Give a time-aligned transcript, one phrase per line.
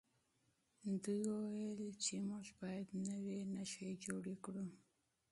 [1.03, 4.65] دوی وویل چې موږ باید نوي نښې جوړې کړو.